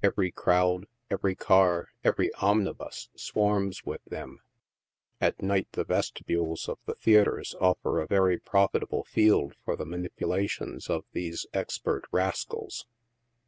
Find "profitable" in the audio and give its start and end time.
8.38-9.02